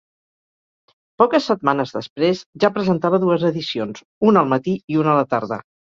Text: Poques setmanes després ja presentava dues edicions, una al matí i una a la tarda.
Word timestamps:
Poques 1.21 1.49
setmanes 1.51 1.93
després 1.97 2.41
ja 2.63 2.71
presentava 2.79 3.19
dues 3.25 3.45
edicions, 3.51 4.03
una 4.31 4.45
al 4.45 4.51
matí 4.55 4.75
i 4.95 4.99
una 5.03 5.13
a 5.15 5.21
la 5.21 5.29
tarda. 5.37 5.63